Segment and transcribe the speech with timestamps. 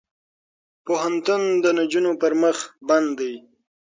[0.85, 2.57] پوهنتون د نجونو پر مخ
[2.87, 3.33] بند دی.